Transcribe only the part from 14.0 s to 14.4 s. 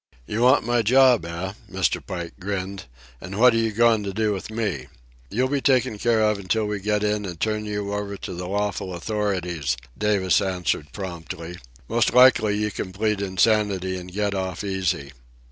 get